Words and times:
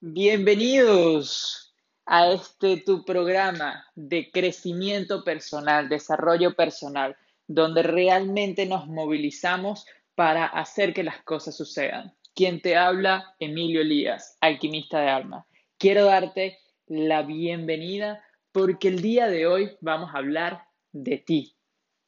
Bienvenidos 0.00 1.74
a 2.06 2.30
este 2.30 2.76
tu 2.76 3.04
programa 3.04 3.84
de 3.96 4.30
crecimiento 4.30 5.24
personal, 5.24 5.88
desarrollo 5.88 6.54
personal, 6.54 7.16
donde 7.48 7.82
realmente 7.82 8.64
nos 8.64 8.86
movilizamos 8.86 9.86
para 10.14 10.46
hacer 10.46 10.94
que 10.94 11.02
las 11.02 11.20
cosas 11.24 11.56
sucedan. 11.56 12.14
Quien 12.32 12.62
te 12.62 12.76
habla, 12.76 13.34
Emilio 13.40 13.80
Elías, 13.80 14.38
alquimista 14.40 15.00
de 15.00 15.08
alma. 15.08 15.48
Quiero 15.78 16.04
darte 16.04 16.58
la 16.86 17.22
bienvenida 17.22 18.22
porque 18.52 18.86
el 18.86 19.02
día 19.02 19.26
de 19.26 19.48
hoy 19.48 19.76
vamos 19.80 20.14
a 20.14 20.18
hablar 20.18 20.62
de 20.92 21.18
ti. 21.18 21.56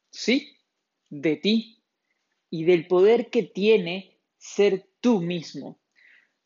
¿Sí? 0.09 0.55
De 1.09 1.35
ti 1.35 1.83
y 2.49 2.63
del 2.63 2.87
poder 2.87 3.29
que 3.29 3.43
tiene 3.43 4.17
ser 4.37 4.87
tú 5.01 5.19
mismo. 5.19 5.81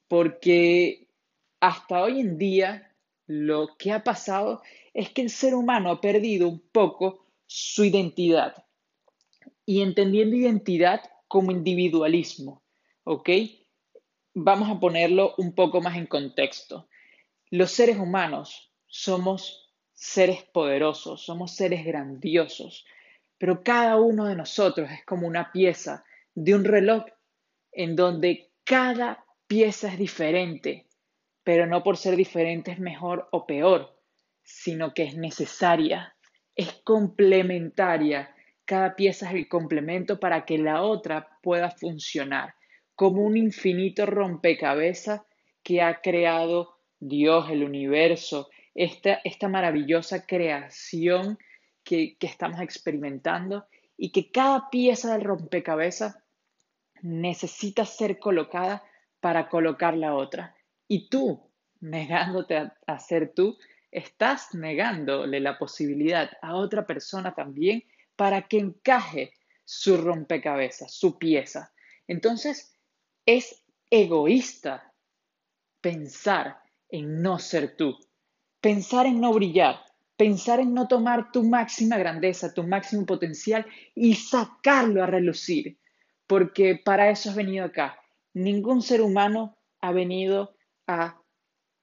Porque 0.07 1.04
hasta 1.59 2.03
hoy 2.03 2.19
en 2.19 2.37
día 2.37 2.91
lo 3.27 3.75
que 3.77 3.91
ha 3.91 4.03
pasado 4.03 4.61
es 4.93 5.09
que 5.09 5.21
el 5.21 5.29
ser 5.29 5.55
humano 5.55 5.89
ha 5.89 6.01
perdido 6.01 6.47
un 6.47 6.59
poco 6.59 7.25
su 7.45 7.83
identidad. 7.83 8.65
Y 9.65 9.81
entendiendo 9.81 10.35
identidad 10.35 11.01
como 11.27 11.51
individualismo, 11.51 12.63
¿ok? 13.03 13.29
Vamos 14.33 14.69
a 14.69 14.79
ponerlo 14.79 15.33
un 15.37 15.53
poco 15.53 15.81
más 15.81 15.97
en 15.97 16.05
contexto. 16.05 16.87
Los 17.49 17.71
seres 17.71 17.97
humanos 17.97 18.71
somos 18.85 19.73
seres 19.93 20.43
poderosos, 20.43 21.21
somos 21.21 21.55
seres 21.55 21.85
grandiosos, 21.85 22.85
pero 23.37 23.63
cada 23.63 23.99
uno 23.99 24.25
de 24.25 24.35
nosotros 24.35 24.89
es 24.91 25.03
como 25.05 25.27
una 25.27 25.51
pieza 25.51 26.05
de 26.35 26.53
un 26.53 26.63
reloj 26.63 27.05
en 27.71 27.95
donde 27.95 28.51
cada 28.63 29.25
pieza 29.47 29.91
es 29.91 29.97
diferente, 29.97 30.85
pero 31.45 31.67
no 31.67 31.83
por 31.83 31.95
ser 31.95 32.15
diferente 32.17 32.71
es 32.71 32.79
mejor 32.79 33.29
o 33.31 33.45
peor, 33.45 33.95
sino 34.43 34.95
que 34.95 35.03
es 35.03 35.15
necesaria, 35.15 36.15
es 36.55 36.73
complementaria. 36.83 38.35
Cada 38.65 38.95
pieza 38.95 39.29
es 39.29 39.35
el 39.35 39.47
complemento 39.47 40.19
para 40.19 40.43
que 40.43 40.57
la 40.57 40.81
otra 40.81 41.37
pueda 41.43 41.69
funcionar, 41.69 42.55
como 42.95 43.21
un 43.21 43.37
infinito 43.37 44.07
rompecabezas 44.07 45.21
que 45.61 45.83
ha 45.83 46.01
creado 46.01 46.79
Dios, 46.99 47.51
el 47.51 47.63
universo, 47.63 48.49
esta, 48.73 49.21
esta 49.23 49.47
maravillosa 49.47 50.25
creación 50.25 51.37
que, 51.83 52.17
que 52.17 52.25
estamos 52.25 52.59
experimentando 52.59 53.67
y 53.95 54.11
que 54.11 54.31
cada 54.31 54.71
pieza 54.71 55.13
del 55.13 55.23
rompecabezas 55.23 56.17
necesita 57.03 57.85
ser 57.85 58.17
colocada 58.17 58.83
para 59.19 59.47
colocar 59.47 59.95
la 59.95 60.15
otra. 60.15 60.55
Y 60.87 61.09
tú, 61.09 61.51
negándote 61.79 62.71
a, 62.85 62.99
ser 62.99 63.33
tú, 63.33 63.57
estás 63.91 64.53
negándole 64.53 65.39
la 65.39 65.57
posibilidad 65.57 66.29
a 66.41 66.55
otra 66.55 66.85
persona 66.85 67.33
también 67.33 67.83
para 68.15 68.47
que 68.47 68.59
encaje 68.59 69.33
su 69.63 69.97
rompecabezas, 69.97 70.93
su 70.93 71.17
pieza. 71.17 71.73
Entonces, 72.07 72.77
es 73.25 73.63
egoísta 73.89 74.93
pensar 75.81 76.59
en 76.89 77.21
no 77.21 77.39
ser 77.39 77.75
tú, 77.75 77.97
pensar 78.61 79.05
en 79.05 79.19
no 79.19 79.33
brillar, 79.33 79.79
pensar 80.17 80.59
en 80.59 80.73
no 80.73 80.87
tomar 80.87 81.31
tu 81.31 81.43
máxima 81.43 81.97
grandeza, 81.97 82.53
tu 82.53 82.63
máximo 82.63 83.05
potencial 83.05 83.65
y 83.93 84.15
sacarlo 84.15 85.03
a 85.03 85.07
relucir, 85.07 85.77
porque 86.27 86.79
para 86.83 87.09
eso 87.09 87.29
has 87.29 87.35
venido 87.35 87.65
acá. 87.65 87.99
Ningún 88.33 88.81
ser 88.81 89.01
humano 89.01 89.57
ha 89.81 89.91
venido 89.91 90.54
a 90.87 91.21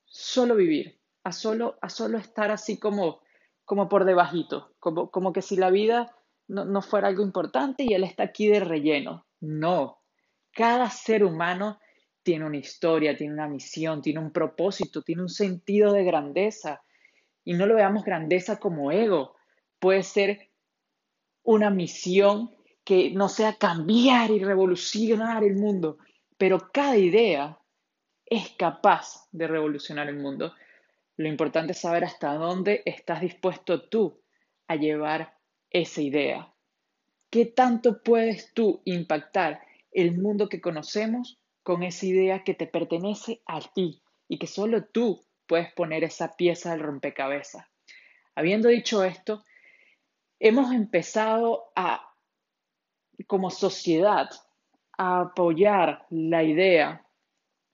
solo 0.05 0.55
vivir, 0.55 1.01
a 1.25 1.33
solo, 1.33 1.79
a 1.81 1.89
solo 1.89 2.19
estar 2.19 2.51
así 2.51 2.79
como, 2.79 3.21
como 3.65 3.89
por 3.89 4.05
debajito, 4.05 4.75
como, 4.79 5.11
como 5.11 5.33
que 5.33 5.43
si 5.43 5.57
la 5.57 5.71
vida 5.71 6.15
no, 6.49 6.65
no 6.65 6.83
fuera 6.83 7.09
algo 7.09 7.23
importante 7.23 7.85
y 7.85 7.95
él 7.95 8.05
está 8.05 8.25
aquí 8.25 8.47
de 8.49 8.61
relleno. 8.61 9.27
No, 9.41 10.03
cada 10.53 10.91
ser 10.91 11.25
humano 11.25 11.81
tiene 12.23 12.47
una 12.47 12.59
historia, 12.59 13.17
tiene 13.17 13.35
una 13.35 13.49
misión, 13.49 14.01
tiene 14.01 14.21
un 14.21 14.33
propósito, 14.33 15.03
tiene 15.03 15.23
un 15.23 15.29
sentido 15.29 15.93
de 15.93 16.05
grandeza. 16.05 16.83
Y 17.45 17.55
no 17.55 17.67
lo 17.67 17.75
veamos 17.75 18.05
grandeza 18.05 18.59
como 18.59 18.93
ego. 18.93 19.35
Puede 19.81 20.03
ser 20.03 20.51
una 21.43 21.71
misión 21.71 22.51
que 22.85 23.11
no 23.11 23.29
sea 23.29 23.55
cambiar 23.55 24.31
y 24.31 24.39
revolucionar 24.39 25.43
el 25.45 25.57
mundo, 25.57 25.99
pero 26.37 26.71
cada 26.73 26.97
idea 26.97 27.59
es 28.33 28.49
capaz 28.53 29.29
de 29.31 29.47
revolucionar 29.47 30.09
el 30.09 30.17
mundo. 30.17 30.55
Lo 31.19 31.29
importante 31.29 31.73
es 31.73 31.81
saber 31.81 32.05
hasta 32.05 32.33
dónde 32.33 32.83
estás 32.87 33.21
dispuesto 33.21 33.83
tú 33.91 34.23
a 34.69 34.77
llevar 34.77 35.37
esa 35.69 36.01
idea. 36.01 36.51
¿Qué 37.29 37.45
tanto 37.45 38.03
puedes 38.03 38.55
tú 38.55 38.81
impactar 38.87 39.61
el 39.91 40.19
mundo 40.19 40.49
que 40.49 40.63
conocemos 40.63 41.39
con 41.63 41.83
esa 41.83 42.07
idea 42.07 42.43
que 42.43 42.55
te 42.55 42.67
pertenece 42.67 43.43
a 43.45 43.61
ti 43.61 44.03
y 44.29 44.39
que 44.39 44.47
solo 44.47 44.87
tú 44.87 45.23
puedes 45.47 45.71
poner 45.75 46.03
esa 46.03 46.35
pieza 46.35 46.71
del 46.71 46.81
rompecabezas? 46.81 47.67
Habiendo 48.35 48.71
dicho 48.71 49.05
esto, 49.05 49.45
hemos 50.41 50.73
empezado 50.73 51.71
a 51.77 52.15
como 53.27 53.51
sociedad 53.51 54.31
a 54.97 55.21
apoyar 55.21 56.07
la 56.09 56.43
idea 56.43 57.07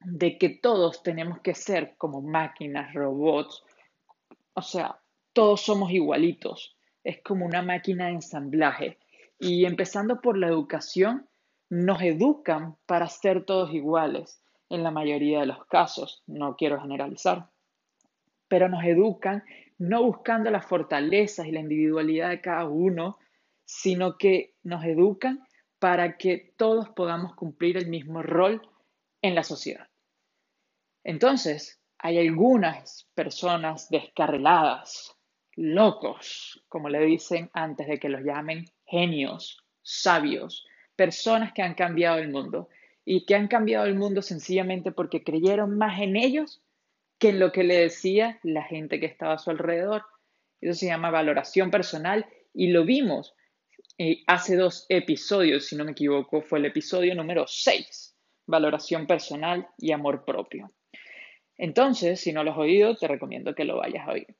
de 0.01 0.39
que 0.39 0.49
todos 0.49 1.03
tenemos 1.03 1.41
que 1.41 1.55
ser 1.55 1.97
como 1.97 2.23
máquinas, 2.23 2.95
robots, 2.95 3.63
o 4.55 4.63
sea, 4.63 5.01
todos 5.33 5.61
somos 5.61 5.91
igualitos, 5.93 6.77
es 7.05 7.23
como 7.23 7.47
una 7.47 7.63
máquina 7.63 8.07
de 8.07 8.13
ensamblaje. 8.13 8.99
Y 9.39 9.67
empezando 9.67 10.21
por 10.21 10.37
la 10.37 10.49
educación, 10.49 11.29
nos 11.71 12.03
educan 12.03 12.77
para 12.87 13.09
ser 13.09 13.45
todos 13.45 13.73
iguales 13.73 14.43
en 14.71 14.83
la 14.83 14.91
mayoría 14.91 15.41
de 15.41 15.47
los 15.47 15.65
casos, 15.67 16.23
no 16.27 16.57
quiero 16.57 16.81
generalizar, 16.81 17.49
pero 18.49 18.69
nos 18.69 18.85
educan 18.85 19.45
no 19.79 20.03
buscando 20.03 20.51
las 20.51 20.67
fortalezas 20.67 21.47
y 21.47 21.53
la 21.53 21.61
individualidad 21.61 22.31
de 22.31 22.41
cada 22.41 22.67
uno, 22.67 23.19
sino 23.65 24.19
que 24.19 24.55
nos 24.63 24.85
educan 24.85 25.41
para 25.79 26.17
que 26.17 26.53
todos 26.57 26.89
podamos 26.91 27.35
cumplir 27.37 27.77
el 27.77 27.89
mismo 27.89 28.23
rol 28.23 28.61
en 29.23 29.35
la 29.35 29.43
sociedad. 29.43 29.89
Entonces, 31.05 31.81
hay 31.99 32.19
algunas 32.19 33.09
personas 33.15 33.89
descarriladas, 33.89 35.17
locos, 35.57 36.63
como 36.69 36.89
le 36.89 37.05
dicen 37.05 37.51
antes 37.53 37.89
de 37.89 37.99
que 37.99 38.09
los 38.09 38.23
llamen 38.23 38.67
genios, 38.87 39.65
sabios, 39.83 40.67
personas 40.95 41.53
que 41.53 41.63
han 41.63 41.75
cambiado 41.75 42.19
el 42.19 42.29
mundo 42.29 42.69
y 43.05 43.25
que 43.27 43.35
han 43.35 43.49
cambiado 43.49 43.87
el 43.87 43.95
mundo 43.95 44.23
sencillamente 44.23 44.93
porque 44.93 45.25
creyeron 45.25 45.77
más 45.77 46.01
en 46.01 46.17
ellos 46.17 46.63
que 47.19 47.31
en 47.31 47.41
lo 47.41 47.51
que 47.53 47.65
le 47.65 47.77
decía 47.77 48.39
la 48.43 48.63
gente 48.63 49.01
que 49.01 49.07
estaba 49.07 49.35
a 49.35 49.39
su 49.39 49.51
alrededor. 49.51 50.05
Eso 50.61 50.79
se 50.79 50.87
llama 50.87 51.11
valoración 51.11 51.71
personal 51.71 52.27
y 52.53 52.69
lo 52.69 52.85
vimos 52.85 53.35
eh, 54.01 54.23
hace 54.29 54.55
dos 54.55 54.87
episodios, 54.89 55.67
si 55.67 55.75
no 55.75 55.85
me 55.85 55.91
equivoco, 55.91 56.41
fue 56.41 56.61
el 56.61 56.67
episodio 56.67 57.17
número 57.17 57.47
6, 57.49 58.17
valoración 58.49 59.07
personal 59.07 59.69
y 59.79 59.93
amor 59.93 60.25
propio. 60.25 60.73
Entonces, 61.57 62.21
si 62.21 62.33
no 62.33 62.43
lo 62.43 62.51
has 62.51 62.59
oído, 62.59 62.97
te 62.97 63.07
recomiendo 63.07 63.55
que 63.55 63.65
lo 63.65 63.77
vayas 63.77 64.09
a 64.09 64.13
oír. 64.13 64.37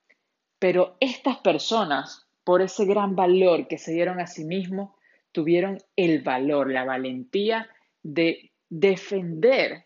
Pero 0.59 0.97
estas 0.99 1.37
personas, 1.37 2.27
por 2.43 2.61
ese 2.61 2.85
gran 2.85 3.15
valor 3.15 3.67
que 3.67 3.77
se 3.77 3.93
dieron 3.93 4.19
a 4.19 4.27
sí 4.27 4.43
mismos, 4.43 4.91
tuvieron 5.31 5.77
el 5.95 6.21
valor, 6.21 6.71
la 6.71 6.83
valentía 6.83 7.69
de 8.03 8.51
defender 8.67 9.85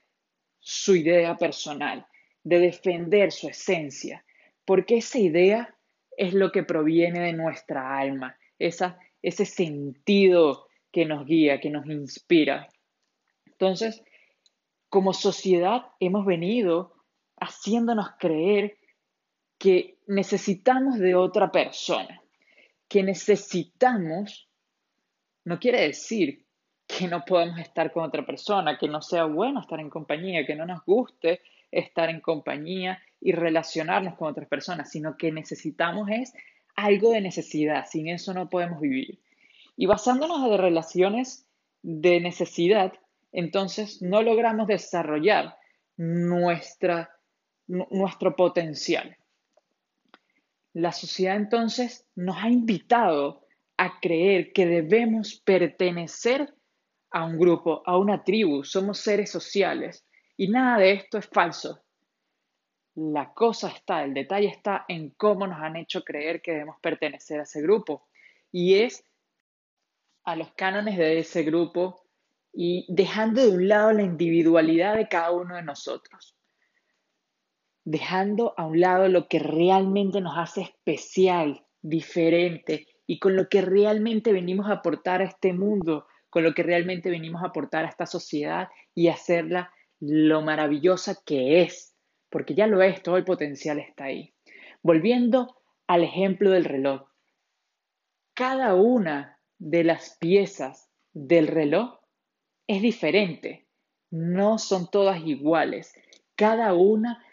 su 0.59 0.95
idea 0.95 1.37
personal, 1.37 2.07
de 2.43 2.59
defender 2.59 3.31
su 3.31 3.49
esencia, 3.49 4.25
porque 4.65 4.97
esa 4.97 5.19
idea 5.19 5.75
es 6.17 6.33
lo 6.33 6.51
que 6.51 6.63
proviene 6.63 7.19
de 7.19 7.33
nuestra 7.33 7.97
alma, 7.97 8.37
esa 8.57 8.97
ese 9.23 9.45
sentido 9.45 10.67
que 10.91 11.05
nos 11.05 11.25
guía, 11.25 11.59
que 11.59 11.69
nos 11.71 11.87
inspira. 11.87 12.67
Entonces, 13.45 14.03
como 14.93 15.11
sociedad 15.11 15.87
hemos 15.99 16.23
venido 16.23 16.93
haciéndonos 17.39 18.11
creer 18.19 18.77
que 19.57 19.97
necesitamos 20.05 20.99
de 20.99 21.15
otra 21.15 21.51
persona, 21.51 22.21
que 22.87 23.01
necesitamos, 23.01 24.47
no 25.45 25.59
quiere 25.59 25.81
decir 25.81 26.45
que 26.85 27.07
no 27.07 27.25
podamos 27.25 27.57
estar 27.57 27.91
con 27.91 28.03
otra 28.03 28.23
persona, 28.23 28.77
que 28.77 28.87
no 28.87 29.01
sea 29.01 29.25
bueno 29.25 29.61
estar 29.61 29.79
en 29.79 29.89
compañía, 29.89 30.45
que 30.45 30.53
no 30.53 30.67
nos 30.67 30.85
guste 30.85 31.41
estar 31.71 32.11
en 32.11 32.21
compañía 32.21 33.01
y 33.19 33.31
relacionarnos 33.31 34.13
con 34.13 34.29
otras 34.29 34.47
personas, 34.47 34.91
sino 34.91 35.17
que 35.17 35.31
necesitamos 35.31 36.07
es 36.11 36.35
algo 36.75 37.13
de 37.13 37.21
necesidad, 37.21 37.87
sin 37.89 38.09
eso 38.09 38.31
no 38.35 38.47
podemos 38.47 38.79
vivir. 38.79 39.17
Y 39.75 39.87
basándonos 39.87 40.47
en 40.51 40.59
relaciones 40.59 41.47
de 41.81 42.19
necesidad, 42.19 42.93
entonces 43.33 44.01
no 44.01 44.21
logramos 44.21 44.67
desarrollar 44.67 45.57
nuestra 45.97 47.09
nuestro 47.67 48.35
potencial. 48.35 49.17
La 50.73 50.91
sociedad 50.91 51.35
entonces 51.35 52.07
nos 52.15 52.37
ha 52.37 52.49
invitado 52.49 53.45
a 53.77 53.99
creer 53.99 54.53
que 54.53 54.65
debemos 54.65 55.41
pertenecer 55.45 56.53
a 57.11 57.25
un 57.25 57.37
grupo, 57.37 57.83
a 57.85 57.97
una 57.97 58.23
tribu, 58.23 58.63
somos 58.63 58.99
seres 58.99 59.29
sociales 59.29 60.05
y 60.35 60.47
nada 60.47 60.79
de 60.79 60.93
esto 60.93 61.17
es 61.17 61.27
falso. 61.27 61.83
La 62.95 63.33
cosa 63.33 63.69
está, 63.69 64.03
el 64.03 64.13
detalle 64.13 64.47
está 64.47 64.85
en 64.87 65.11
cómo 65.11 65.47
nos 65.47 65.59
han 65.59 65.75
hecho 65.75 66.03
creer 66.03 66.41
que 66.41 66.51
debemos 66.51 66.79
pertenecer 66.79 67.39
a 67.39 67.43
ese 67.43 67.61
grupo 67.61 68.07
y 68.51 68.75
es 68.75 69.05
a 70.23 70.35
los 70.35 70.53
cánones 70.53 70.97
de 70.97 71.19
ese 71.19 71.43
grupo 71.43 72.02
y 72.53 72.85
dejando 72.87 73.41
de 73.41 73.49
un 73.49 73.67
lado 73.67 73.91
la 73.91 74.03
individualidad 74.03 74.95
de 74.95 75.07
cada 75.07 75.31
uno 75.31 75.55
de 75.55 75.63
nosotros, 75.63 76.37
dejando 77.83 78.53
a 78.57 78.65
un 78.65 78.79
lado 78.79 79.09
lo 79.09 79.27
que 79.27 79.39
realmente 79.39 80.21
nos 80.21 80.37
hace 80.37 80.61
especial, 80.61 81.65
diferente 81.81 82.87
y 83.05 83.19
con 83.19 83.35
lo 83.35 83.49
que 83.49 83.61
realmente 83.61 84.31
venimos 84.31 84.67
a 84.67 84.73
aportar 84.73 85.21
a 85.21 85.25
este 85.25 85.51
mundo, 85.51 86.07
con 86.29 86.43
lo 86.43 86.53
que 86.53 86.63
realmente 86.63 87.09
venimos 87.09 87.43
a 87.43 87.47
aportar 87.47 87.85
a 87.85 87.89
esta 87.89 88.05
sociedad 88.05 88.69
y 88.95 89.09
hacerla 89.09 89.73
lo 89.99 90.41
maravillosa 90.41 91.21
que 91.25 91.61
es, 91.61 91.95
porque 92.29 92.55
ya 92.55 92.67
lo 92.67 92.81
es, 92.81 93.01
todo 93.03 93.17
el 93.17 93.25
potencial 93.25 93.79
está 93.79 94.05
ahí. 94.05 94.33
Volviendo 94.81 95.57
al 95.87 96.03
ejemplo 96.03 96.51
del 96.51 96.65
reloj, 96.65 97.09
cada 98.33 98.75
una 98.75 99.39
de 99.57 99.83
las 99.83 100.17
piezas 100.19 100.89
del 101.13 101.47
reloj 101.47 102.02
es 102.67 102.81
diferente, 102.81 103.65
no 104.09 104.57
son 104.57 104.89
todas 104.89 105.25
iguales, 105.25 105.93
cada 106.35 106.73
una 106.73 107.23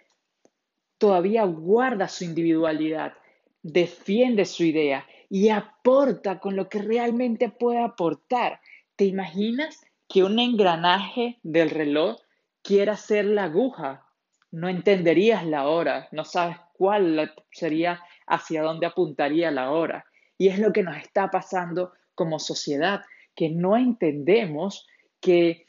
todavía 0.98 1.44
guarda 1.44 2.08
su 2.08 2.24
individualidad, 2.24 3.14
defiende 3.62 4.44
su 4.44 4.64
idea 4.64 5.06
y 5.28 5.48
aporta 5.48 6.40
con 6.40 6.56
lo 6.56 6.68
que 6.68 6.82
realmente 6.82 7.48
puede 7.48 7.82
aportar. 7.82 8.60
¿Te 8.96 9.04
imaginas 9.04 9.80
que 10.08 10.24
un 10.24 10.38
engranaje 10.38 11.38
del 11.42 11.70
reloj 11.70 12.18
quiera 12.62 12.96
ser 12.96 13.24
la 13.24 13.44
aguja? 13.44 14.06
No 14.50 14.68
entenderías 14.68 15.46
la 15.46 15.68
hora, 15.68 16.08
no 16.12 16.24
sabes 16.24 16.56
cuál 16.74 17.32
sería 17.52 18.02
hacia 18.26 18.62
dónde 18.62 18.86
apuntaría 18.86 19.50
la 19.50 19.70
hora. 19.70 20.04
Y 20.36 20.48
es 20.48 20.58
lo 20.58 20.72
que 20.72 20.82
nos 20.82 20.96
está 20.96 21.30
pasando 21.30 21.92
como 22.14 22.38
sociedad, 22.38 23.02
que 23.34 23.48
no 23.48 23.76
entendemos 23.76 24.86
que 25.20 25.66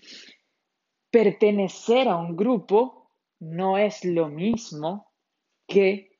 pertenecer 1.10 2.08
a 2.08 2.18
un 2.18 2.36
grupo 2.36 3.12
no 3.40 3.78
es 3.78 4.06
lo 4.06 4.30
mismo 4.30 5.12
que 5.68 6.20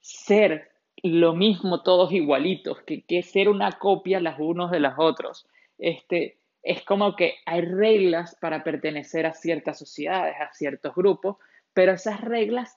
ser 0.00 0.70
lo 1.02 1.34
mismo 1.34 1.82
todos 1.82 2.12
igualitos, 2.12 2.82
que, 2.82 3.02
que 3.02 3.22
ser 3.22 3.48
una 3.48 3.72
copia 3.72 4.20
las 4.20 4.38
unos 4.38 4.70
de 4.70 4.80
los 4.80 4.94
otros. 4.96 5.46
Este, 5.78 6.38
es 6.62 6.82
como 6.82 7.14
que 7.16 7.34
hay 7.44 7.60
reglas 7.60 8.36
para 8.40 8.64
pertenecer 8.64 9.26
a 9.26 9.34
ciertas 9.34 9.78
sociedades, 9.78 10.34
a 10.40 10.52
ciertos 10.52 10.94
grupos, 10.94 11.36
pero 11.72 11.92
esas 11.92 12.20
reglas 12.22 12.74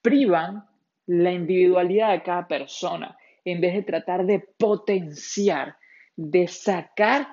privan 0.00 0.66
la 1.06 1.32
individualidad 1.32 2.12
de 2.12 2.22
cada 2.22 2.48
persona 2.48 3.16
en 3.44 3.60
vez 3.60 3.74
de 3.74 3.82
tratar 3.82 4.24
de 4.24 4.40
potenciar, 4.40 5.76
de 6.16 6.48
sacar 6.48 7.28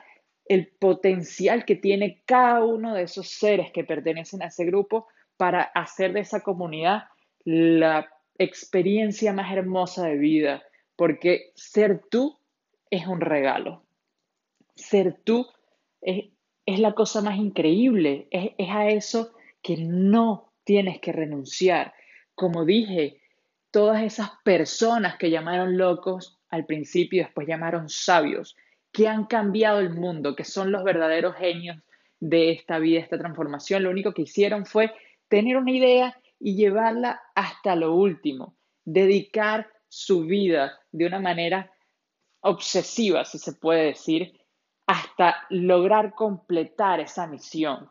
el 0.50 0.68
potencial 0.68 1.64
que 1.64 1.76
tiene 1.76 2.24
cada 2.26 2.66
uno 2.66 2.96
de 2.96 3.04
esos 3.04 3.30
seres 3.30 3.72
que 3.72 3.84
pertenecen 3.84 4.42
a 4.42 4.48
ese 4.48 4.66
grupo 4.66 5.08
para 5.38 5.62
hacer 5.62 6.12
de 6.12 6.22
esa 6.22 6.42
comunidad 6.42 7.04
la 7.46 8.10
experiencia 8.38 9.32
más 9.32 9.54
hermosa 9.54 10.08
de 10.08 10.18
vida, 10.18 10.64
porque 10.96 11.52
ser 11.56 12.02
tú 12.10 12.40
es 12.90 13.06
un 13.06 13.22
regalo. 13.22 13.84
Ser 14.76 15.20
tú 15.24 15.46
es, 16.02 16.32
la 16.66 16.94
cosa 16.94 17.22
más 17.22 17.38
increíble, 17.38 18.28
es, 18.32 18.52
es 18.58 18.70
a 18.70 18.88
eso 18.90 19.32
que 19.62 19.78
no 19.78 20.52
tienes 20.64 21.00
que 21.00 21.12
renunciar. 21.12 21.94
Como 22.34 22.66
dije, 22.66 23.22
todas 23.70 24.02
esas 24.02 24.32
personas 24.44 25.18
que 25.18 25.30
llamaron 25.30 25.78
locos 25.78 26.40
al 26.50 26.66
principio 26.66 27.24
después 27.24 27.48
llamaron 27.48 27.88
sabios, 27.88 28.56
que 28.92 29.08
han 29.08 29.26
cambiado 29.26 29.80
el 29.80 29.92
mundo, 29.92 30.36
que 30.36 30.44
son 30.44 30.72
los 30.72 30.84
verdaderos 30.84 31.36
genios 31.36 31.78
de 32.20 32.52
esta 32.52 32.80
vida, 32.80 33.00
esta 33.00 33.18
transformación, 33.18 33.84
lo 33.84 33.92
único 33.92 34.14
que 34.14 34.24
hicieron 34.24 34.66
fue 34.66 34.92
tener 35.28 35.58
una 35.58 35.72
idea 35.72 36.20
y 36.40 36.56
llevarla 36.56 37.22
hasta 37.36 37.76
lo 37.76 37.94
último, 37.94 38.56
dedicar 38.84 39.70
su 39.88 40.26
vida 40.26 40.80
de 40.92 41.06
una 41.06 41.20
manera 41.20 41.72
obsesiva, 42.42 43.26
si 43.26 43.38
se 43.38 43.54
puede 43.54 43.86
decir, 43.86 44.40
hasta 44.88 45.46
lograr 45.50 46.16
completar 46.16 47.00
esa 47.00 47.28
misión, 47.28 47.90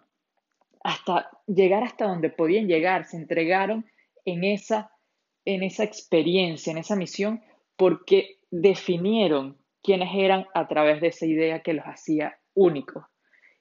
hasta 0.82 1.30
llegar 1.46 1.84
hasta 1.84 2.06
donde 2.06 2.30
podían 2.30 2.66
llegar, 2.66 3.04
se 3.04 3.16
entregaron 3.16 3.86
en 4.24 4.44
esa, 4.44 4.90
en 5.44 5.62
esa 5.62 5.84
experiencia, 5.84 6.70
en 6.70 6.78
esa 6.78 6.96
misión, 6.96 7.42
porque 7.76 8.40
definieron 8.50 9.58
quiénes 9.88 10.10
eran 10.12 10.44
a 10.52 10.68
través 10.68 11.00
de 11.00 11.06
esa 11.06 11.24
idea 11.24 11.62
que 11.62 11.72
los 11.72 11.86
hacía 11.86 12.38
únicos. 12.52 13.06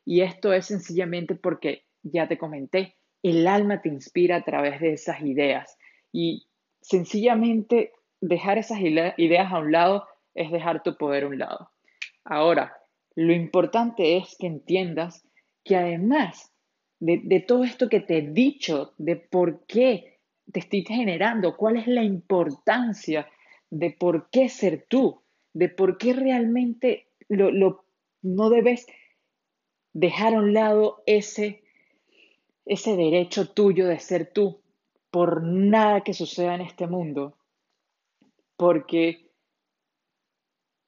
Y 0.03 0.23
esto 0.23 0.51
es 0.51 0.65
sencillamente 0.65 1.35
porque, 1.35 1.85
ya 2.03 2.27
te 2.27 2.37
comenté, 2.37 2.97
el 3.23 3.47
alma 3.47 3.81
te 3.81 3.87
inspira 3.87 4.35
a 4.35 4.43
través 4.43 4.81
de 4.81 4.91
esas 4.91 5.21
ideas 5.21 5.77
y 6.11 6.49
sencillamente 6.81 7.93
dejar 8.19 8.57
esas 8.57 8.79
ideas 8.81 9.53
a 9.53 9.59
un 9.59 9.71
lado 9.71 10.05
es 10.35 10.51
dejar 10.51 10.83
tu 10.83 10.97
poder 10.97 11.23
a 11.23 11.27
un 11.27 11.39
lado. 11.39 11.71
Ahora, 12.25 12.75
lo 13.15 13.31
importante 13.31 14.17
es 14.17 14.35
que 14.37 14.47
entiendas 14.47 15.25
que 15.63 15.77
además 15.77 16.51
de, 16.99 17.21
de 17.23 17.39
todo 17.39 17.63
esto 17.63 17.87
que 17.87 18.01
te 18.01 18.17
he 18.17 18.21
dicho, 18.21 18.93
de 18.97 19.15
por 19.15 19.65
qué 19.65 20.19
te 20.51 20.59
estoy 20.59 20.83
generando, 20.83 21.55
cuál 21.55 21.77
es 21.77 21.87
la 21.87 22.03
importancia 22.03 23.29
de 23.69 23.91
por 23.91 24.29
qué 24.29 24.49
ser 24.49 24.85
tú, 24.89 25.23
de 25.57 25.69
por 25.69 25.97
qué 25.97 26.13
realmente 26.13 27.07
lo, 27.29 27.49
lo, 27.49 27.83
no 28.21 28.49
debes 28.49 28.85
dejar 29.93 30.35
a 30.35 30.37
un 30.37 30.53
lado 30.53 31.01
ese 31.07 31.63
ese 32.65 32.95
derecho 32.95 33.49
tuyo 33.49 33.87
de 33.87 33.99
ser 33.99 34.31
tú 34.31 34.61
por 35.09 35.41
nada 35.41 36.01
que 36.01 36.13
suceda 36.13 36.53
en 36.53 36.61
este 36.61 36.85
mundo, 36.85 37.37
porque 38.57 39.31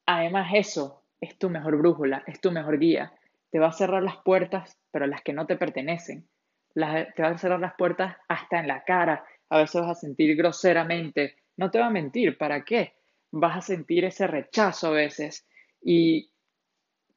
además 0.05 0.51
eso 0.53 1.03
es 1.21 1.37
tu 1.39 1.49
mejor 1.49 1.77
brújula, 1.77 2.23
es 2.27 2.39
tu 2.41 2.51
mejor 2.51 2.79
guía. 2.79 3.13
Te 3.49 3.59
va 3.59 3.67
a 3.67 3.73
cerrar 3.73 4.03
las 4.03 4.17
puertas, 4.17 4.77
pero 4.91 5.07
las 5.07 5.21
que 5.21 5.33
no 5.33 5.47
te 5.47 5.55
pertenecen. 5.55 6.27
te 6.73 7.21
va 7.21 7.29
a 7.29 7.37
cerrar 7.37 7.61
las 7.61 7.75
puertas 7.75 8.17
hasta 8.27 8.59
en 8.59 8.67
la 8.67 8.83
cara. 8.83 9.25
A 9.49 9.59
veces 9.59 9.81
vas 9.81 9.91
a 9.91 9.99
sentir 9.99 10.35
groseramente. 10.35 11.37
No 11.57 11.71
te 11.71 11.79
va 11.79 11.87
a 11.87 11.91
mentir, 11.91 12.37
¿para 12.37 12.63
qué? 12.63 12.98
Vas 13.31 13.57
a 13.57 13.61
sentir 13.61 14.05
ese 14.05 14.27
rechazo 14.27 14.87
a 14.87 14.91
veces. 14.91 15.47
¿Y 15.81 16.31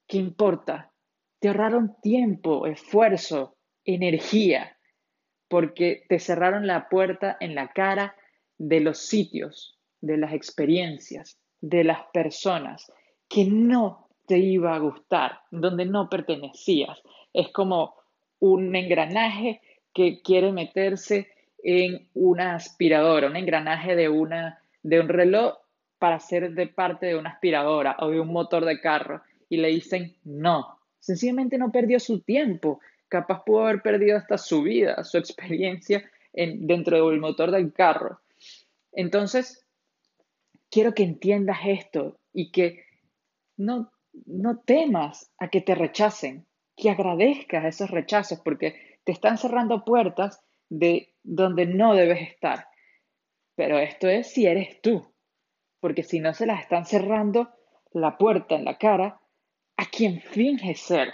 qué 0.07 0.19
importa? 0.19 0.92
Te 1.38 1.49
ahorraron 1.49 1.97
tiempo, 2.00 2.66
esfuerzo, 2.66 3.57
energía, 3.85 4.76
porque 5.49 6.04
te 6.09 6.19
cerraron 6.19 6.66
la 6.66 6.88
puerta 6.88 7.37
en 7.40 7.54
la 7.54 7.73
cara 7.73 8.16
de 8.59 8.81
los 8.81 8.99
sitios, 8.99 9.78
de 10.00 10.16
las 10.16 10.33
experiencias, 10.33 11.38
de 11.61 11.85
las 11.85 12.00
personas 12.12 12.92
que 13.28 13.45
no 13.45 14.09
te 14.26 14.38
iba 14.38 14.75
a 14.75 14.78
gustar, 14.78 15.40
donde 15.50 15.85
no 15.85 16.09
pertenecías. 16.09 17.02
Es 17.33 17.49
como 17.49 17.95
un 18.38 18.75
engranaje 18.75 19.61
que 19.92 20.21
quiere 20.23 20.52
meterse 20.52 21.28
en 21.62 22.09
una 22.14 22.54
aspiradora, 22.54 23.28
un 23.28 23.37
engranaje 23.37 23.95
de, 23.95 24.09
una, 24.09 24.61
de 24.83 25.00
un 25.00 25.09
reloj 25.09 25.54
para 26.02 26.18
ser 26.18 26.50
de 26.54 26.66
parte 26.66 27.06
de 27.06 27.14
una 27.14 27.30
aspiradora 27.30 27.94
o 28.00 28.11
de 28.11 28.18
un 28.18 28.32
motor 28.32 28.64
de 28.64 28.80
carro 28.80 29.23
y 29.49 29.59
le 29.59 29.68
dicen 29.68 30.16
no. 30.25 30.76
Sencillamente 30.99 31.59
no 31.59 31.71
perdió 31.71 32.00
su 32.00 32.23
tiempo, 32.23 32.80
capaz 33.06 33.44
pudo 33.44 33.66
haber 33.66 33.82
perdido 33.82 34.18
hasta 34.18 34.37
su 34.37 34.64
vida, 34.64 35.04
su 35.04 35.16
experiencia 35.16 36.02
en, 36.32 36.66
dentro 36.66 37.09
del 37.09 37.21
motor 37.21 37.52
del 37.52 37.73
carro. 37.73 38.21
Entonces, 38.90 39.64
quiero 40.73 40.92
que 40.92 41.04
entiendas 41.04 41.59
esto 41.66 42.18
y 42.32 42.50
que 42.50 42.85
no, 43.56 43.92
no 44.26 44.59
temas 44.59 45.30
a 45.38 45.50
que 45.50 45.61
te 45.61 45.76
rechacen, 45.76 46.44
que 46.76 46.90
agradezcas 46.90 47.64
esos 47.64 47.92
rechazos 47.92 48.40
porque 48.40 48.99
te 49.04 49.12
están 49.12 49.38
cerrando 49.38 49.85
puertas 49.85 50.42
de 50.68 51.14
donde 51.23 51.66
no 51.66 51.94
debes 51.94 52.28
estar. 52.28 52.66
Pero 53.54 53.78
esto 53.78 54.09
es 54.09 54.32
si 54.32 54.47
eres 54.47 54.82
tú, 54.82 55.12
porque 55.82 56.04
si 56.04 56.20
no 56.20 56.32
se 56.32 56.46
las 56.46 56.60
están 56.60 56.86
cerrando 56.86 57.50
la 57.92 58.16
puerta 58.16 58.54
en 58.54 58.64
la 58.64 58.78
cara 58.78 59.20
a 59.76 59.86
quien 59.86 60.20
finge 60.20 60.76
ser 60.76 61.12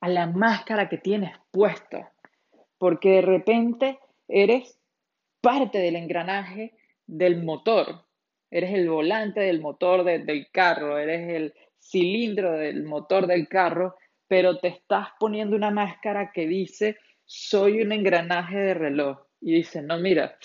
a 0.00 0.08
la 0.08 0.28
máscara 0.28 0.88
que 0.88 0.96
tienes 0.96 1.32
puesto, 1.50 1.98
porque 2.78 3.10
de 3.16 3.22
repente 3.22 3.98
eres 4.28 4.78
parte 5.40 5.78
del 5.78 5.96
engranaje 5.96 6.72
del 7.08 7.42
motor. 7.42 8.06
Eres 8.48 8.74
el 8.74 8.88
volante 8.88 9.40
del 9.40 9.60
motor 9.60 10.04
del 10.04 10.46
carro, 10.52 10.96
eres 10.96 11.28
el 11.28 11.54
cilindro 11.80 12.52
del 12.52 12.84
motor 12.84 13.26
del 13.26 13.48
carro, 13.48 13.96
pero 14.28 14.58
te 14.58 14.68
estás 14.68 15.08
poniendo 15.18 15.56
una 15.56 15.72
máscara 15.72 16.30
que 16.32 16.46
dice, 16.46 16.96
soy 17.24 17.82
un 17.82 17.90
engranaje 17.90 18.56
de 18.56 18.74
reloj. 18.74 19.18
Y 19.40 19.52
dice, 19.54 19.82
no, 19.82 19.98
mira, 19.98 20.38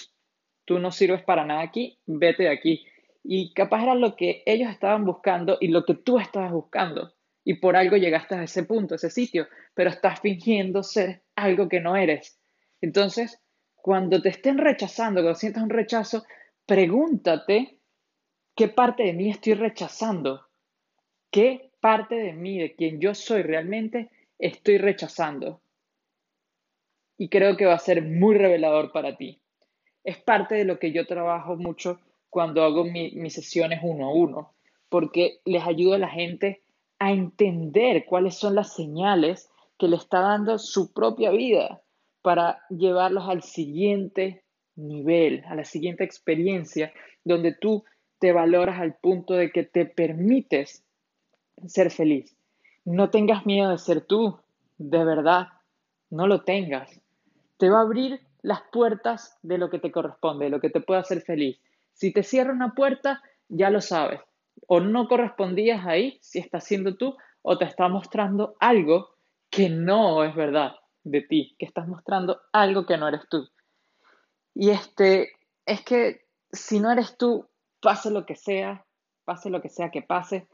tú 0.65 0.79
no 0.79 0.89
sirves 0.89 1.21
para 1.21 1.45
nada 1.45 1.61
aquí, 1.61 1.99
vete 2.07 2.43
de 2.43 2.49
aquí. 2.49 2.87
Y 3.27 3.53
capaz 3.53 3.81
era 3.81 3.95
lo 3.95 4.15
que 4.15 4.43
ellos 4.45 4.69
estaban 4.69 5.03
buscando 5.03 5.57
y 5.59 5.69
lo 5.69 5.83
que 5.83 5.95
tú 5.95 6.19
estabas 6.19 6.51
buscando. 6.51 7.11
Y 7.43 7.55
por 7.55 7.75
algo 7.75 7.97
llegaste 7.97 8.35
a 8.35 8.43
ese 8.43 8.63
punto, 8.63 8.93
a 8.93 8.97
ese 8.97 9.09
sitio, 9.09 9.47
pero 9.73 9.89
estás 9.89 10.19
fingiendo 10.19 10.83
ser 10.83 11.23
algo 11.35 11.67
que 11.67 11.79
no 11.79 11.95
eres. 11.95 12.39
Entonces, 12.81 13.41
cuando 13.73 14.21
te 14.21 14.29
estén 14.29 14.59
rechazando, 14.59 15.21
cuando 15.21 15.39
sientas 15.39 15.63
un 15.63 15.71
rechazo, 15.71 16.23
pregúntate 16.67 17.79
qué 18.55 18.67
parte 18.67 19.03
de 19.03 19.13
mí 19.13 19.31
estoy 19.31 19.55
rechazando. 19.55 20.45
¿Qué 21.31 21.71
parte 21.79 22.15
de 22.15 22.33
mí, 22.33 22.59
de 22.59 22.75
quien 22.75 23.01
yo 23.01 23.15
soy 23.15 23.41
realmente, 23.41 24.11
estoy 24.37 24.77
rechazando? 24.77 25.61
Y 27.17 27.29
creo 27.29 27.57
que 27.57 27.65
va 27.65 27.73
a 27.73 27.79
ser 27.79 28.03
muy 28.03 28.37
revelador 28.37 28.91
para 28.91 29.17
ti. 29.17 29.41
Es 30.03 30.17
parte 30.17 30.53
de 30.53 30.65
lo 30.65 30.77
que 30.77 30.91
yo 30.91 31.07
trabajo 31.07 31.55
mucho 31.55 31.99
cuando 32.35 32.65
hago 32.65 32.83
mis 32.83 33.33
sesiones 33.33 33.79
uno 33.81 34.07
a 34.07 34.13
uno, 34.13 34.51
porque 34.89 35.39
les 35.45 35.65
ayudo 35.65 35.93
a 35.93 35.99
la 35.99 36.09
gente 36.09 36.63
a 36.99 37.13
entender 37.13 38.03
cuáles 38.05 38.35
son 38.35 38.55
las 38.55 38.75
señales 38.75 39.49
que 39.79 39.87
le 39.87 39.95
está 39.95 40.19
dando 40.19 40.59
su 40.59 40.91
propia 40.91 41.31
vida 41.31 41.81
para 42.21 42.59
llevarlos 42.69 43.29
al 43.29 43.41
siguiente 43.41 44.43
nivel, 44.75 45.45
a 45.47 45.55
la 45.55 45.63
siguiente 45.63 46.03
experiencia, 46.03 46.91
donde 47.23 47.53
tú 47.53 47.85
te 48.19 48.33
valoras 48.33 48.81
al 48.81 48.95
punto 48.95 49.35
de 49.35 49.49
que 49.49 49.63
te 49.63 49.85
permites 49.85 50.83
ser 51.65 51.89
feliz. 51.89 52.35
No 52.83 53.11
tengas 53.11 53.45
miedo 53.45 53.69
de 53.69 53.77
ser 53.77 54.01
tú, 54.01 54.41
de 54.77 55.05
verdad, 55.05 55.47
no 56.09 56.27
lo 56.27 56.43
tengas. 56.43 56.99
Te 57.55 57.69
va 57.69 57.77
a 57.77 57.83
abrir 57.83 58.19
las 58.41 58.59
puertas 58.73 59.39
de 59.41 59.57
lo 59.57 59.69
que 59.69 59.79
te 59.79 59.89
corresponde, 59.89 60.43
de 60.43 60.51
lo 60.51 60.59
que 60.59 60.69
te 60.69 60.81
puede 60.81 60.99
hacer 60.99 61.21
feliz. 61.21 61.61
Si 61.95 62.11
te 62.11 62.23
cierra 62.23 62.51
una 62.51 62.75
puerta, 62.75 63.23
ya 63.47 63.69
lo 63.69 63.81
sabes. 63.81 64.19
O 64.67 64.81
no 64.81 65.07
correspondías 65.07 65.85
ahí, 65.85 66.19
si 66.21 66.39
estás 66.39 66.65
siendo 66.65 66.97
tú, 66.97 67.15
o 67.41 67.57
te 67.57 67.65
está 67.65 67.87
mostrando 67.87 68.55
algo 68.59 69.15
que 69.49 69.69
no 69.69 70.23
es 70.23 70.35
verdad 70.35 70.73
de 71.03 71.21
ti, 71.21 71.55
que 71.57 71.65
estás 71.65 71.87
mostrando 71.87 72.41
algo 72.51 72.85
que 72.85 72.97
no 72.97 73.07
eres 73.07 73.21
tú. 73.29 73.47
Y 74.53 74.71
este, 74.71 75.31
es 75.65 75.83
que 75.83 76.25
si 76.51 76.79
no 76.79 76.91
eres 76.91 77.17
tú, 77.17 77.47
pase 77.81 78.11
lo 78.11 78.25
que 78.25 78.35
sea, 78.35 78.85
pase 79.23 79.49
lo 79.49 79.61
que 79.61 79.69
sea 79.69 79.89
que 79.89 80.01
pase, 80.01 80.47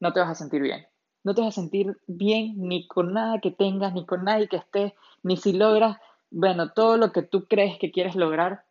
no 0.00 0.12
te 0.12 0.20
vas 0.20 0.30
a 0.30 0.34
sentir 0.34 0.62
bien. 0.62 0.86
No 1.22 1.34
te 1.34 1.42
vas 1.42 1.56
a 1.58 1.60
sentir 1.60 1.96
bien 2.06 2.54
ni 2.56 2.88
con 2.88 3.12
nada 3.12 3.40
que 3.40 3.50
tengas, 3.50 3.92
ni 3.92 4.04
con 4.04 4.24
nadie 4.24 4.48
que 4.48 4.56
estés, 4.56 4.92
ni 5.22 5.36
si 5.36 5.52
logras, 5.52 5.98
bueno, 6.30 6.72
todo 6.72 6.96
lo 6.96 7.12
que 7.12 7.22
tú 7.22 7.46
crees 7.46 7.78
que 7.78 7.92
quieres 7.92 8.16
lograr, 8.16 8.64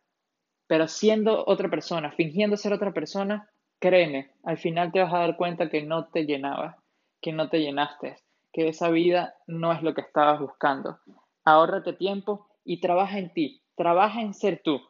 pero 0.68 0.86
siendo 0.86 1.44
otra 1.46 1.68
persona, 1.68 2.12
fingiendo 2.12 2.56
ser 2.56 2.72
otra 2.72 2.92
persona, 2.92 3.50
créeme, 3.80 4.30
al 4.44 4.58
final 4.58 4.92
te 4.92 5.00
vas 5.00 5.12
a 5.12 5.18
dar 5.18 5.36
cuenta 5.36 5.68
que 5.68 5.82
no 5.82 6.06
te 6.06 6.24
llenaba, 6.24 6.76
que 7.20 7.32
no 7.32 7.48
te 7.48 7.58
llenaste, 7.58 8.18
que 8.52 8.68
esa 8.68 8.90
vida 8.90 9.34
no 9.48 9.72
es 9.72 9.82
lo 9.82 9.94
que 9.94 10.02
estabas 10.02 10.38
buscando 10.38 11.00
ahórrate 11.48 11.94
tiempo 11.94 12.46
y 12.64 12.80
trabaja 12.80 13.18
en 13.18 13.32
ti, 13.32 13.62
trabaja 13.76 14.20
en 14.20 14.34
ser 14.34 14.60
tú. 14.62 14.80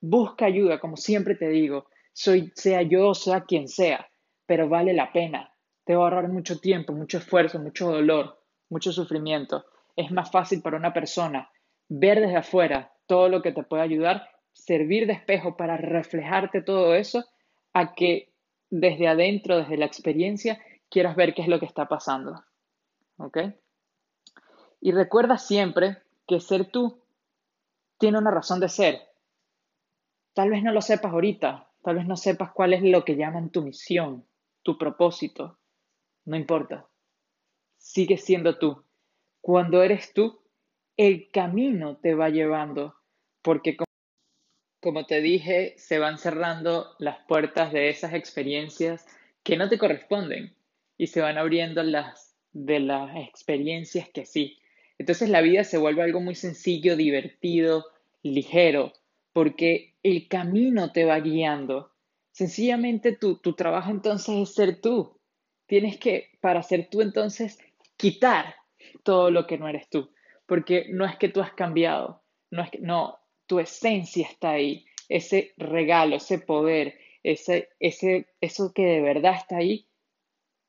Busca 0.00 0.46
ayuda, 0.46 0.80
como 0.80 0.96
siempre 0.96 1.34
te 1.34 1.48
digo, 1.48 1.86
soy, 2.12 2.52
sea 2.54 2.82
yo, 2.82 3.14
sea 3.14 3.42
quien 3.42 3.68
sea, 3.68 4.08
pero 4.46 4.68
vale 4.68 4.94
la 4.94 5.12
pena. 5.12 5.52
Te 5.84 5.94
va 5.94 6.02
a 6.02 6.04
ahorrar 6.04 6.28
mucho 6.28 6.58
tiempo, 6.58 6.92
mucho 6.92 7.18
esfuerzo, 7.18 7.58
mucho 7.58 7.90
dolor, 7.90 8.40
mucho 8.70 8.92
sufrimiento. 8.92 9.64
Es 9.94 10.10
más 10.10 10.30
fácil 10.30 10.62
para 10.62 10.76
una 10.76 10.92
persona 10.92 11.50
ver 11.88 12.20
desde 12.20 12.36
afuera 12.36 12.92
todo 13.06 13.28
lo 13.28 13.42
que 13.42 13.52
te 13.52 13.62
puede 13.62 13.82
ayudar, 13.82 14.28
servir 14.56 15.06
de 15.06 15.12
espejo 15.12 15.56
para 15.56 15.76
reflejarte 15.76 16.62
todo 16.62 16.94
eso, 16.94 17.24
a 17.72 17.94
que 17.94 18.32
desde 18.70 19.06
adentro, 19.06 19.58
desde 19.58 19.76
la 19.76 19.84
experiencia, 19.84 20.58
quieras 20.88 21.14
ver 21.14 21.34
qué 21.34 21.42
es 21.42 21.48
lo 21.48 21.60
que 21.60 21.66
está 21.66 21.86
pasando. 21.86 22.42
¿Ok? 23.18 23.38
Y 24.80 24.92
recuerda 24.92 25.38
siempre 25.38 25.98
que 26.26 26.40
ser 26.40 26.70
tú 26.70 27.02
tiene 27.98 28.18
una 28.18 28.30
razón 28.30 28.60
de 28.60 28.68
ser. 28.68 29.00
Tal 30.34 30.50
vez 30.50 30.62
no 30.62 30.72
lo 30.72 30.80
sepas 30.80 31.12
ahorita, 31.12 31.70
tal 31.82 31.96
vez 31.96 32.06
no 32.06 32.16
sepas 32.16 32.50
cuál 32.52 32.72
es 32.72 32.82
lo 32.82 33.04
que 33.04 33.16
llaman 33.16 33.50
tu 33.50 33.62
misión, 33.62 34.26
tu 34.62 34.76
propósito. 34.76 35.58
No 36.24 36.36
importa. 36.36 36.86
Sigue 37.78 38.16
siendo 38.16 38.58
tú. 38.58 38.82
Cuando 39.40 39.82
eres 39.82 40.12
tú, 40.12 40.40
el 40.96 41.30
camino 41.30 41.98
te 41.98 42.14
va 42.14 42.30
llevando, 42.30 42.96
porque 43.42 43.76
como, 44.86 45.04
te 45.04 45.20
dije, 45.20 45.74
se 45.78 45.98
van 45.98 46.16
cerrando 46.16 46.94
las 47.00 47.18
puertas 47.26 47.72
de 47.72 47.88
esas 47.88 48.14
experiencias 48.14 49.04
que 49.42 49.56
no 49.56 49.68
te 49.68 49.78
corresponden 49.78 50.54
y 50.96 51.08
se 51.08 51.20
van 51.20 51.38
abriendo 51.38 51.82
las 51.82 52.36
de 52.52 52.78
las 52.78 53.16
experiencias 53.16 54.08
que 54.08 54.24
sí. 54.24 54.60
Entonces 54.96 55.28
la 55.28 55.40
vida 55.40 55.64
se 55.64 55.76
vuelve 55.76 56.04
algo 56.04 56.20
muy 56.20 56.36
sencillo, 56.36 56.94
divertido, 56.94 57.84
ligero, 58.22 58.92
porque 59.32 59.94
el 60.04 60.28
camino 60.28 60.92
te 60.92 61.04
va 61.04 61.18
guiando. 61.18 61.90
Sencillamente 62.30 63.10
tu, 63.10 63.38
tu 63.38 63.54
trabajo 63.54 63.90
entonces 63.90 64.36
es 64.36 64.54
ser 64.54 64.80
tú. 64.80 65.18
Tienes 65.66 65.98
que, 65.98 66.30
para 66.40 66.62
ser 66.62 66.86
tú 66.88 67.02
entonces, 67.02 67.58
quitar 67.96 68.54
todo 69.02 69.32
lo 69.32 69.48
que 69.48 69.58
no 69.58 69.66
eres 69.66 69.88
tú, 69.90 70.12
porque 70.46 70.86
no 70.90 71.04
es 71.04 71.16
que 71.16 71.28
tú 71.28 71.40
has 71.40 71.54
cambiado, 71.54 72.22
no 72.52 72.62
es 72.62 72.70
que, 72.70 72.78
no, 72.78 73.18
tu 73.46 73.58
esencia 73.60 74.26
está 74.26 74.50
ahí, 74.50 74.86
ese 75.08 75.52
regalo, 75.56 76.16
ese 76.16 76.38
poder, 76.38 76.98
ese, 77.22 77.68
ese, 77.80 78.26
eso 78.40 78.72
que 78.72 78.84
de 78.84 79.00
verdad 79.00 79.34
está 79.36 79.58
ahí, 79.58 79.86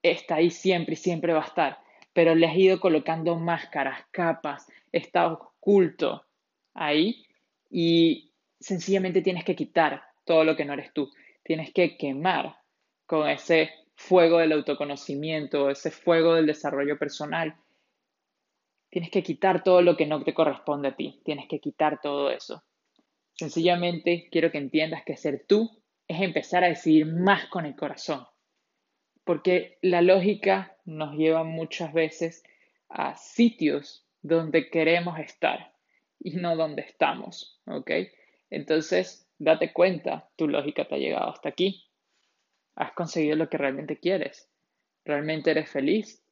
está 0.04 0.36
ahí 0.36 0.52
siempre 0.52 0.94
y 0.94 0.98
siempre 0.98 1.34
va 1.34 1.44
a 1.44 1.48
estar 1.48 1.88
pero 2.18 2.34
le 2.34 2.48
has 2.48 2.58
ido 2.58 2.80
colocando 2.80 3.36
máscaras, 3.36 4.04
capas, 4.10 4.66
está 4.92 5.32
oculto 5.32 6.26
ahí 6.74 7.24
y 7.70 8.34
sencillamente 8.60 9.22
tienes 9.22 9.46
que 9.46 9.56
quitar 9.56 10.02
todo 10.26 10.44
lo 10.44 10.56
que 10.56 10.66
no 10.66 10.74
eres 10.74 10.92
tú. 10.94 11.12
Tienes 11.44 11.72
que 11.72 11.96
quemar 11.96 12.58
con 13.06 13.30
ese 13.30 13.70
fuego 13.94 14.40
del 14.40 14.54
autoconocimiento, 14.54 15.70
ese 15.70 15.92
fuego 15.92 16.34
del 16.34 16.48
desarrollo 16.48 16.98
personal. 16.98 17.56
Tienes 18.98 19.12
que 19.12 19.22
quitar 19.22 19.64
todo 19.64 19.84
lo 19.84 19.96
que 19.96 20.08
no 20.08 20.24
te 20.24 20.34
corresponde 20.34 20.88
a 20.88 20.96
ti. 20.96 21.22
Tienes 21.24 21.48
que 21.48 21.60
quitar 21.60 22.02
todo 22.02 22.32
eso. 22.32 22.64
Sencillamente 23.36 24.28
quiero 24.32 24.50
que 24.52 24.58
entiendas 24.58 25.04
que 25.06 25.16
ser 25.16 25.46
tú 25.48 25.70
es 26.08 26.20
empezar 26.20 26.64
a 26.64 26.70
decidir 26.70 27.06
más 27.06 27.46
con 27.46 27.68
el 27.68 27.76
corazón 27.76 28.26
porque 29.28 29.78
la 29.82 30.02
lógica 30.02 30.78
nos 30.86 31.16
lleva 31.16 31.44
muchas 31.44 31.92
veces 31.92 32.44
a 32.88 33.18
sitios 33.18 34.08
donde 34.22 34.70
queremos 34.70 35.20
estar 35.20 35.74
y 36.18 36.38
no 36.38 36.56
donde 36.56 36.82
estamos, 36.84 37.62
¿ok? 37.68 37.92
Entonces, 38.50 39.30
date 39.38 39.74
cuenta, 39.74 40.30
tu 40.38 40.48
lógica 40.48 40.88
te 40.88 40.96
ha 40.96 40.98
llegado 40.98 41.30
hasta 41.30 41.50
aquí. 41.50 41.90
Has 42.76 42.94
conseguido 42.94 43.36
lo 43.36 43.50
que 43.50 43.58
realmente 43.58 44.00
quieres. 44.00 44.50
¿Realmente 45.04 45.52
eres 45.52 45.70
feliz? 45.70 46.24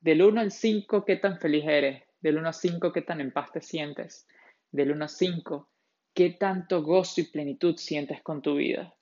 Del 0.00 0.22
1 0.22 0.40
al 0.40 0.52
5, 0.52 1.04
¿qué 1.04 1.16
tan 1.16 1.40
feliz 1.40 1.64
eres? 1.66 2.04
Del 2.20 2.38
1 2.38 2.46
al 2.46 2.54
5, 2.54 2.92
¿qué 2.92 3.02
tan 3.02 3.20
en 3.20 3.32
paz 3.32 3.50
te 3.50 3.60
sientes? 3.60 4.28
Del 4.70 4.92
1 4.92 5.04
al 5.04 5.08
5, 5.08 5.68
¿qué 6.14 6.30
tanto 6.30 6.82
gozo 6.84 7.20
y 7.20 7.24
plenitud 7.24 7.76
sientes 7.76 8.22
con 8.22 8.40
tu 8.40 8.54
vida? 8.54 8.94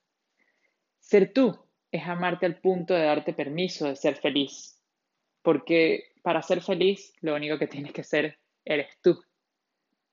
Ser 0.99 1.31
tú 1.33 1.55
es 1.91 2.03
amarte 2.07 2.47
al 2.47 2.59
punto 2.59 2.95
de 2.95 3.03
darte 3.03 3.33
permiso 3.33 3.87
de 3.87 3.95
ser 3.95 4.15
feliz. 4.15 4.81
Porque 5.43 6.13
para 6.23 6.41
ser 6.41 6.61
feliz, 6.61 7.13
lo 7.21 7.35
único 7.35 7.59
que 7.59 7.67
tienes 7.67 7.93
que 7.93 8.03
ser 8.03 8.39
eres 8.65 8.99
tú. 9.01 9.23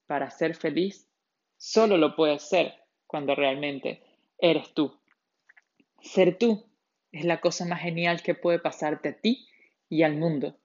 Para 0.07 0.31
ser 0.31 0.55
feliz, 0.55 1.09
solo 1.57 1.97
lo 1.97 2.15
puedes 2.15 2.43
ser 2.43 2.75
cuando 3.07 3.35
realmente 3.35 4.03
eres 4.39 4.75
tú. 4.75 4.95
Ser 6.03 6.37
tú 6.37 6.67
es 7.11 7.25
la 7.25 7.41
cosa 7.41 7.65
más 7.65 7.81
genial 7.81 8.23
que 8.23 8.35
puede 8.35 8.59
pasarte 8.59 9.09
a 9.09 9.19
ti 9.19 9.49
y 9.89 10.03
al 10.03 10.17
mundo, 10.17 10.59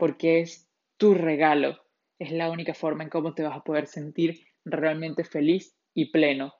porque 0.00 0.40
es 0.40 0.66
tu 0.96 1.12
regalo, 1.12 1.78
es 2.18 2.32
la 2.32 2.50
única 2.50 2.72
forma 2.72 3.04
en 3.04 3.10
cómo 3.10 3.34
te 3.34 3.42
vas 3.42 3.54
a 3.54 3.62
poder 3.62 3.86
sentir 3.86 4.46
realmente 4.64 5.24
feliz 5.24 5.76
y 5.92 6.06
pleno 6.10 6.54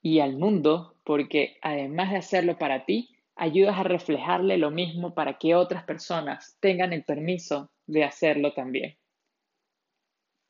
y 0.00 0.20
al 0.20 0.36
mundo, 0.36 0.96
porque 1.02 1.58
además 1.60 2.12
de 2.12 2.18
hacerlo 2.18 2.56
para 2.56 2.84
ti, 2.84 3.16
ayudas 3.34 3.78
a 3.78 3.82
reflejarle 3.82 4.58
lo 4.58 4.70
mismo 4.70 5.12
para 5.14 5.38
que 5.38 5.56
otras 5.56 5.82
personas 5.84 6.56
tengan 6.60 6.92
el 6.92 7.04
permiso 7.04 7.72
de 7.86 8.04
hacerlo 8.04 8.52
también. 8.52 8.96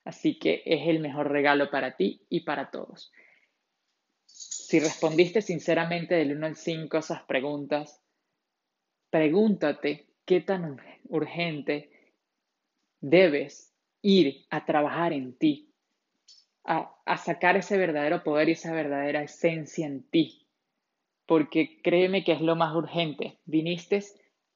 Así 0.05 0.39
que 0.39 0.63
es 0.67 0.87
el 0.87 1.01
mejor 1.01 1.31
regalo 1.31 1.71
para 1.71 1.97
ti 1.97 2.27
y 2.29 2.41
para 2.41 2.71
todos. 2.71 3.11
Si 4.27 4.81
respondiste 4.81 5.41
sinceramente 5.41 6.15
del 6.15 6.37
1 6.37 6.47
al 6.47 6.57
5 6.57 6.99
esas 6.99 7.23
preguntas, 7.23 8.03
pregúntate 9.09 10.14
qué 10.25 10.41
tan 10.41 10.81
urgente 11.09 11.91
debes 13.01 13.75
ir 14.03 14.47
a 14.51 14.65
trabajar 14.65 15.13
en 15.13 15.37
ti, 15.37 15.73
a, 16.65 16.91
sacar 17.17 17.57
ese 17.57 17.77
verdadero 17.79 18.23
poder 18.23 18.49
y 18.49 18.53
esa 18.53 18.73
verdadera 18.73 19.23
esencia 19.23 19.87
en 19.87 20.03
ti. 20.05 20.47
Porque 21.27 21.81
créeme 21.83 22.25
que 22.25 22.33
es 22.33 22.41
lo 22.41 22.57
más 22.57 22.75
urgente. 22.75 23.39
Viniste 23.47 24.03